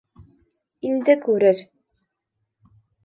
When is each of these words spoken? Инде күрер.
Инде 0.89 1.15
күрер. 1.27 1.61